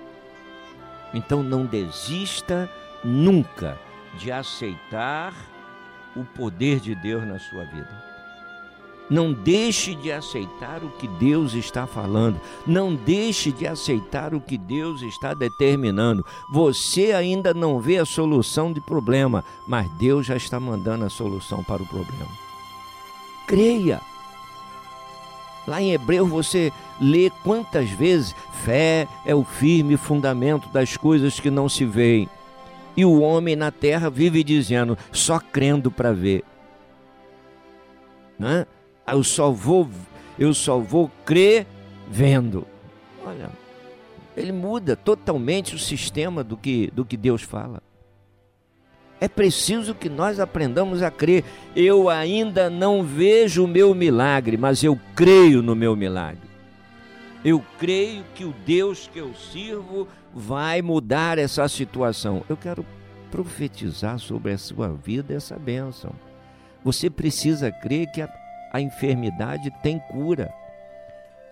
[1.14, 2.70] Então não desista
[3.04, 3.80] nunca
[4.18, 5.34] de aceitar
[6.16, 8.15] o poder de Deus na sua vida.
[9.10, 12.40] Não deixe de aceitar o que Deus está falando.
[12.66, 16.26] Não deixe de aceitar o que Deus está determinando.
[16.52, 21.64] Você ainda não vê a solução de problema, mas Deus já está mandando a solução
[21.64, 22.32] para o problema.
[23.46, 24.02] Creia.
[25.68, 31.52] Lá em Hebreu você lê quantas vezes fé é o firme fundamento das coisas que
[31.52, 32.30] não se veem.
[32.98, 36.44] E o homem na terra vive dizendo, só crendo para ver.
[38.40, 38.66] Né?
[39.08, 39.90] Eu só vou
[40.38, 41.66] eu só vou crer
[42.10, 42.68] vendo.
[43.26, 43.50] Olha,
[44.36, 47.82] ele muda totalmente o sistema do que, do que Deus fala.
[49.20, 51.46] É preciso que nós aprendamos a crer.
[51.74, 56.44] Eu ainda não vejo o meu milagre, mas eu creio no meu milagre.
[57.44, 62.44] Eu creio que o Deus que eu sirvo vai mudar essa situação.
[62.50, 62.86] Eu quero
[63.32, 66.12] profetizar sobre a sua vida essa bênção.
[66.84, 68.30] Você precisa crer que a,
[68.76, 70.54] a enfermidade tem cura.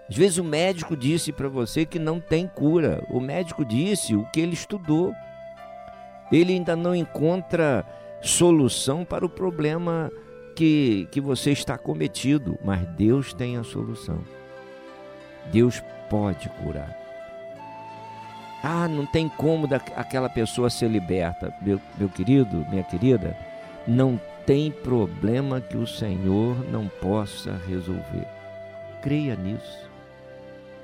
[0.09, 3.01] Às vezes o médico disse para você que não tem cura.
[3.09, 5.13] O médico disse o que ele estudou.
[6.29, 7.85] Ele ainda não encontra
[8.21, 10.11] solução para o problema
[10.53, 14.19] que, que você está cometido, mas Deus tem a solução.
[15.49, 16.93] Deus pode curar.
[18.61, 21.53] Ah, não tem como da, aquela pessoa ser liberta.
[21.61, 23.37] Meu, meu querido, minha querida,
[23.87, 28.27] não tem problema que o Senhor não possa resolver.
[29.01, 29.89] Creia nisso.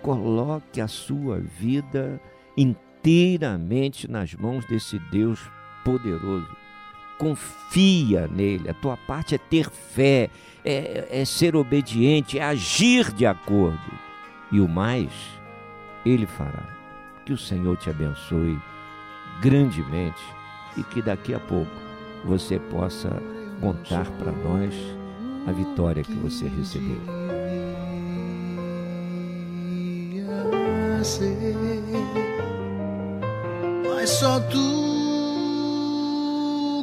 [0.02, 2.22] Coloque a sua vida
[2.56, 5.40] inteiramente nas mãos desse Deus
[5.84, 6.48] poderoso.
[7.18, 8.70] Confia nele.
[8.70, 10.30] A tua parte é ter fé,
[10.64, 13.92] é, é ser obediente, é agir de acordo.
[14.52, 15.12] E o mais,
[16.06, 16.64] ele fará.
[17.26, 18.58] Que o Senhor te abençoe
[19.42, 20.24] grandemente
[20.78, 21.72] e que daqui a pouco
[22.24, 23.22] você possa
[23.60, 24.74] contar para nós
[25.48, 27.02] a vitória que você recebeu.
[33.86, 34.60] Mas só tu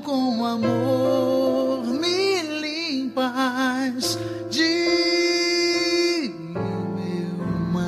[0.05, 4.19] com amor me limpas
[4.51, 7.87] de meu mal.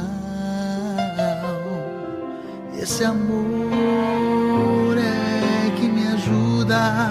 [2.81, 7.11] Esse amor é que me ajuda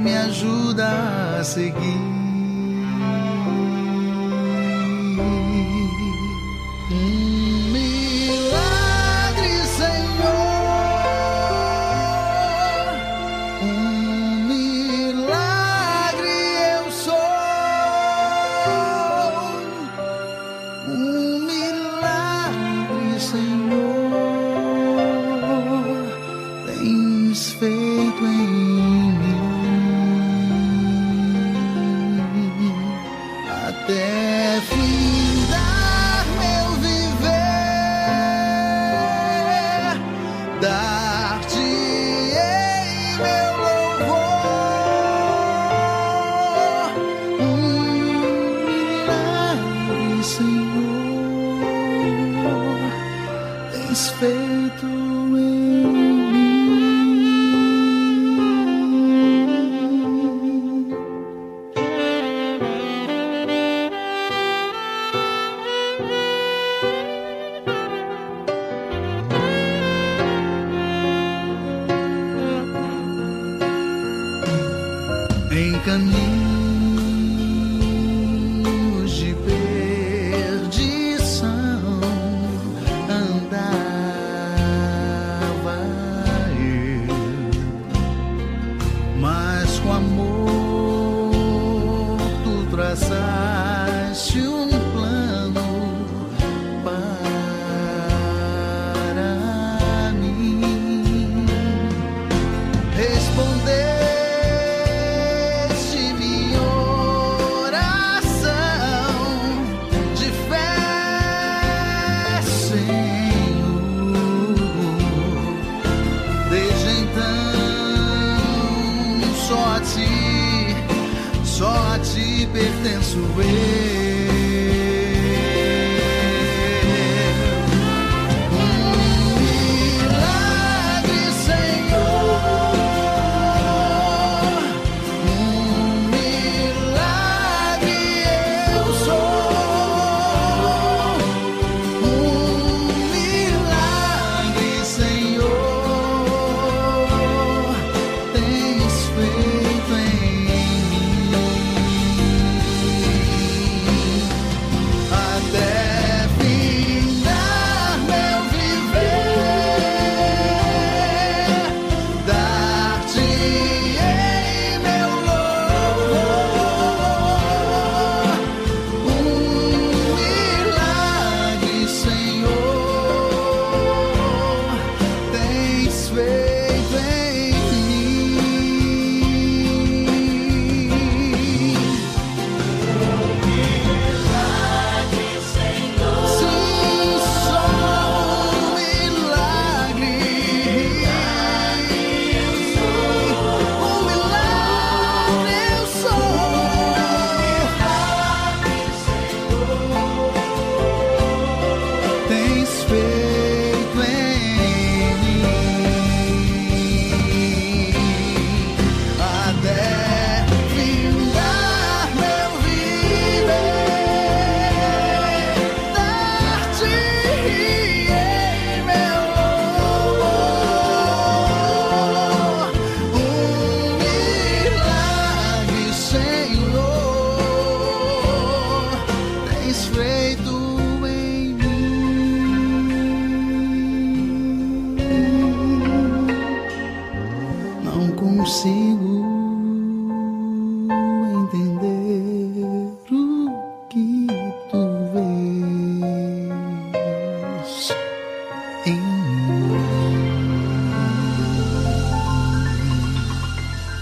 [0.00, 2.00] me ajuda a seguir.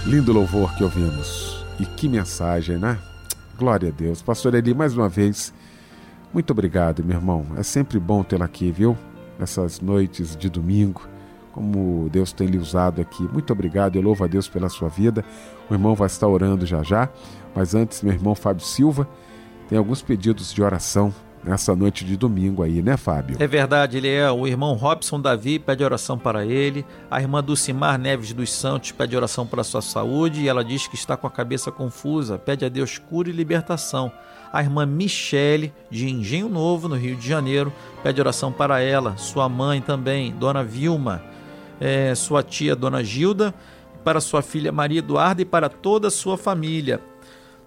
[0.09, 1.63] Lindo louvor que ouvimos.
[1.79, 2.97] E que mensagem, né?
[3.55, 4.23] Glória a Deus.
[4.23, 5.53] Pastor Eli, mais uma vez,
[6.33, 7.45] muito obrigado, meu irmão.
[7.55, 8.97] É sempre bom tê-lo aqui, viu?
[9.37, 11.07] Nessas noites de domingo,
[11.51, 13.21] como Deus tem lhe usado aqui.
[13.21, 15.23] Muito obrigado, eu louvo a Deus pela sua vida.
[15.69, 17.07] O irmão vai estar orando já já,
[17.55, 19.07] mas antes, meu irmão Fábio Silva
[19.67, 21.13] tem alguns pedidos de oração
[21.43, 23.37] nessa noite de domingo aí, né, Fábio?
[23.39, 26.85] É verdade, ele é o irmão Robson Davi, pede oração para ele.
[27.09, 30.95] A irmã Dulcimar Neves dos Santos pede oração para sua saúde e ela diz que
[30.95, 34.11] está com a cabeça confusa, pede a Deus cura e libertação.
[34.51, 37.71] A irmã Michele, de Engenho Novo, no Rio de Janeiro,
[38.01, 41.21] pede oração para ela, sua mãe também, Dona Vilma,
[41.79, 43.53] é, sua tia, Dona Gilda,
[44.03, 46.99] para sua filha Maria Eduarda e para toda a sua família.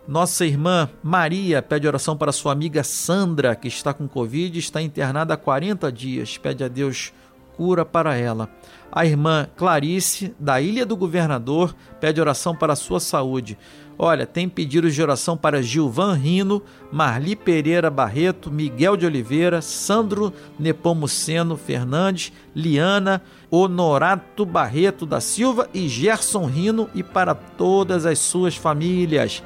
[0.06, 4.82] Nossa irmã Maria pede oração para sua amiga Sandra, que está com Covid e está
[4.82, 6.36] internada há 40 dias.
[6.36, 7.12] Pede a Deus
[7.56, 8.48] cura para ela.
[8.90, 13.56] A irmã Clarice, da Ilha do Governador, pede oração para sua saúde.
[13.96, 20.32] Olha, tem pedidos de oração para Gilvan Rino, Marli Pereira Barreto, Miguel de Oliveira, Sandro
[20.58, 28.56] Nepomuceno Fernandes, Liana, Honorato Barreto da Silva e Gerson Rino e para todas as suas
[28.56, 29.42] famílias.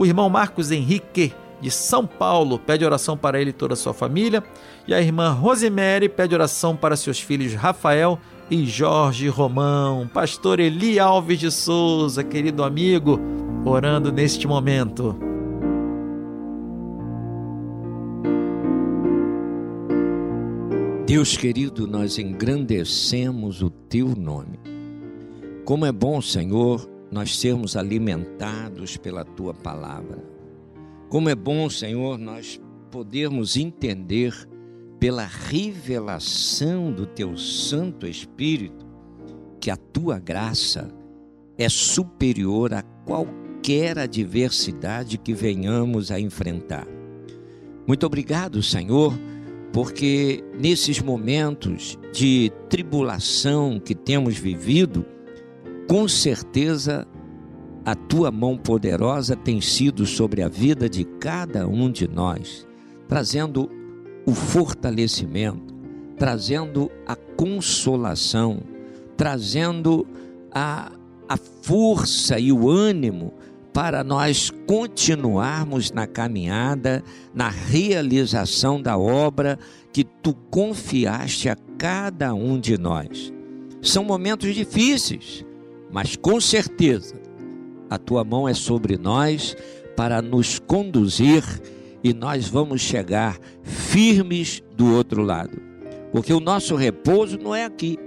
[0.00, 1.30] O irmão Marcos Henrique,
[1.60, 4.42] de São Paulo, pede oração para ele e toda a sua família.
[4.88, 8.18] E a irmã Rosemary pede oração para seus filhos Rafael
[8.50, 10.08] e Jorge Romão.
[10.08, 13.20] Pastor Eli Alves de Souza, querido amigo,
[13.62, 15.14] orando neste momento.
[21.06, 24.58] Deus querido, nós engrandecemos o teu nome.
[25.66, 30.22] Como é bom, Senhor, nós sermos alimentados pela tua palavra.
[31.08, 34.32] Como é bom, Senhor, nós podermos entender
[34.98, 38.86] pela revelação do teu Santo Espírito
[39.60, 40.88] que a tua graça
[41.58, 46.86] é superior a qualquer adversidade que venhamos a enfrentar.
[47.86, 49.12] Muito obrigado, Senhor,
[49.72, 55.04] porque nesses momentos de tribulação que temos vivido,
[55.90, 57.04] com certeza
[57.84, 62.64] a tua mão poderosa tem sido sobre a vida de cada um de nós,
[63.08, 63.68] trazendo
[64.24, 65.74] o fortalecimento,
[66.16, 68.60] trazendo a consolação,
[69.16, 70.06] trazendo
[70.52, 70.92] a,
[71.28, 73.34] a força e o ânimo
[73.72, 77.02] para nós continuarmos na caminhada,
[77.34, 79.58] na realização da obra
[79.92, 83.32] que tu confiaste a cada um de nós.
[83.82, 85.44] São momentos difíceis,
[85.92, 87.14] mas com certeza
[87.88, 89.56] a tua mão é sobre nós
[89.96, 91.42] para nos conduzir
[92.02, 95.60] e nós vamos chegar firmes do outro lado.
[96.12, 97.98] Porque o nosso repouso não é aqui.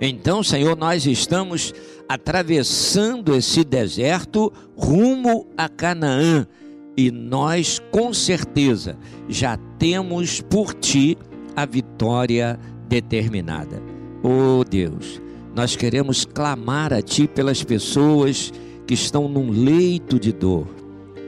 [0.00, 1.72] Então, Senhor, nós estamos
[2.08, 6.46] atravessando esse deserto rumo a Canaã
[6.96, 8.98] e nós, com certeza,
[9.28, 11.16] já temos por ti
[11.54, 13.82] a vitória determinada.
[14.22, 15.20] Oh Deus,
[15.56, 18.52] nós queremos clamar a Ti pelas pessoas
[18.86, 20.66] que estão num leito de dor,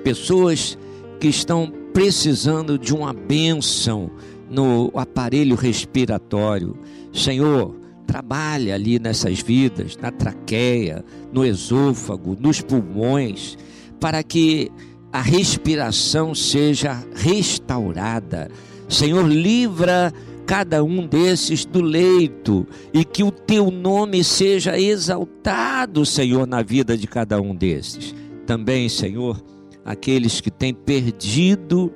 [0.05, 0.77] pessoas
[1.19, 4.11] que estão precisando de uma bênção
[4.51, 6.77] no aparelho respiratório.
[7.11, 7.75] Senhor,
[8.07, 11.03] trabalha ali nessas vidas, na traqueia,
[11.33, 13.57] no esôfago, nos pulmões,
[13.99, 14.71] para que
[15.11, 18.51] a respiração seja restaurada.
[18.91, 20.13] Senhor, livra
[20.49, 26.97] cada um desses do leito e que o teu nome seja exaltado, Senhor, na vida
[26.97, 28.15] de cada um desses.
[28.47, 29.45] Também, Senhor,
[29.85, 31.93] aqueles que têm perdido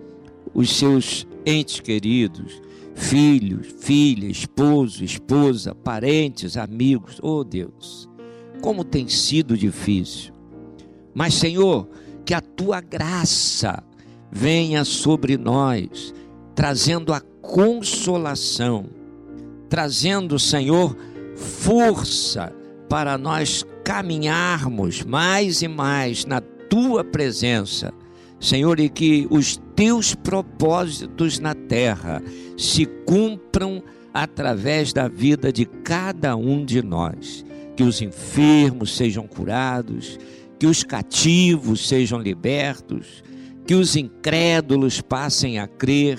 [0.53, 2.61] os seus entes queridos,
[2.95, 7.19] filhos, filha, esposo, esposa, parentes, amigos.
[7.23, 8.07] Oh Deus,
[8.61, 10.31] como tem sido difícil.
[11.15, 11.89] Mas, Senhor,
[12.23, 13.83] que a tua graça
[14.31, 16.13] venha sobre nós,
[16.55, 18.87] trazendo a consolação,
[19.69, 20.97] trazendo, Senhor,
[21.37, 22.53] força
[22.89, 27.93] para nós caminharmos mais e mais na tua presença,
[28.39, 32.23] Senhor, e que os teus propósitos na terra
[32.57, 33.83] se cumpram
[34.13, 37.45] através da vida de cada um de nós.
[37.77, 40.19] Que os enfermos sejam curados,
[40.59, 43.25] que os cativos sejam libertos,
[43.67, 46.19] que os incrédulos passem a crer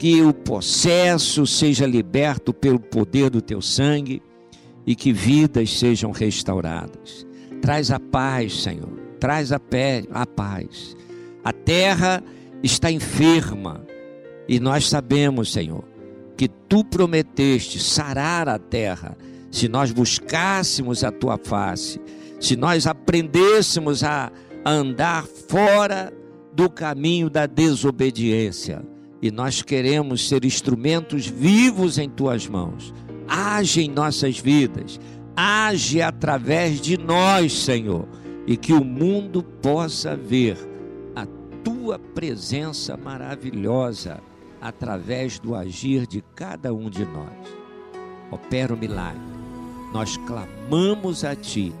[0.00, 4.22] que o possesso seja liberto pelo poder do teu sangue
[4.86, 7.26] e que vidas sejam restauradas.
[7.60, 8.88] Traz a paz, Senhor,
[9.20, 10.96] traz a, pé, a paz.
[11.44, 12.24] A terra
[12.62, 13.84] está enferma
[14.48, 15.84] e nós sabemos, Senhor,
[16.34, 19.18] que tu prometeste sarar a terra
[19.50, 22.00] se nós buscássemos a tua face,
[22.40, 24.32] se nós aprendêssemos a
[24.64, 26.10] andar fora
[26.54, 28.82] do caminho da desobediência
[29.22, 32.94] e nós queremos ser instrumentos vivos em tuas mãos.
[33.28, 34.98] Age em nossas vidas,
[35.36, 38.08] age através de nós, Senhor,
[38.46, 40.56] e que o mundo possa ver
[41.14, 41.26] a
[41.62, 44.20] tua presença maravilhosa
[44.60, 47.32] através do agir de cada um de nós.
[48.30, 49.20] Opera o milagre.
[49.92, 51.72] Nós clamamos a ti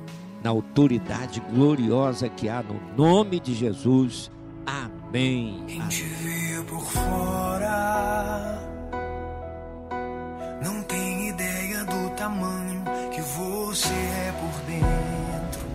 [0.42, 4.30] na autoridade gloriosa que há no nome de Jesus.
[4.66, 4.99] Amém.
[5.10, 5.66] Amém
[6.68, 8.60] por fora
[10.62, 15.70] não tem ideia do tamanho que você é por dentro.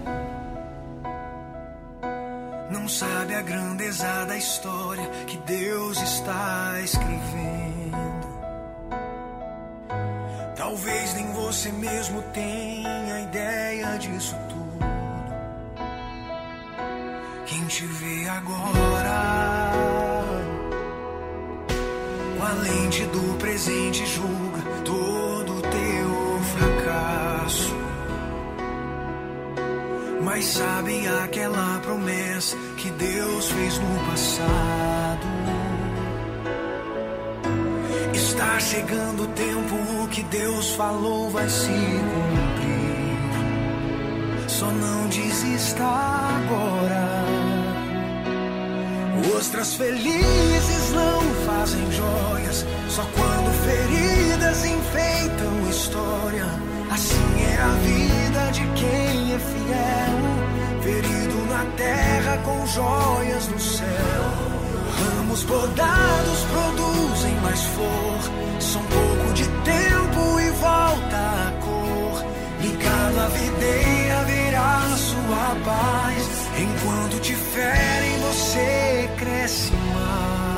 [2.71, 7.95] Não sabe a grandeza da história que Deus está escrevendo.
[10.55, 14.64] Talvez nem você mesmo tenha ideia disso tudo.
[17.45, 19.71] Quem te vê agora
[22.41, 27.75] a lente do presente julga todo teu fracasso.
[30.23, 35.27] Mas sabem aquela promessa que Deus fez no passado.
[38.13, 42.85] Está chegando o tempo, o que Deus falou vai se cumprir.
[44.47, 47.14] Só não desista agora.
[49.33, 56.45] Ostras felizes não fazem joias, só quando feridas enfeitam história.
[56.91, 63.85] Assim é a vida de quem é fiel, ferido na terra com joias no céu.
[65.17, 72.25] Ramos podados produzem mais flor, são pouco de tempo e volta a cor.
[72.61, 80.54] Ligado à videira virá sua paz, enquanto te ferem você cresce mais.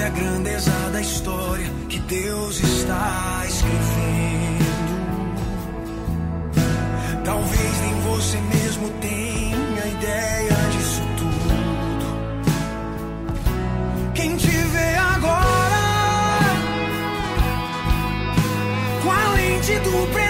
[0.00, 3.80] sobre a grandeza da história que Deus está escrevendo.
[7.24, 12.06] Talvez nem você mesmo tenha ideia disso tudo.
[14.14, 16.56] Quem te vê agora,
[19.02, 20.29] com a lente do presente.